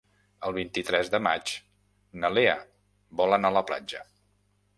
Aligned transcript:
El 0.47 0.53
vint-i-tres 0.53 1.11
de 1.15 1.19
maig 1.27 1.53
na 2.25 2.33
Lea 2.39 2.57
vol 3.21 3.39
anar 3.39 3.53
a 3.55 3.57
la 3.59 3.65
platja. 3.71 4.03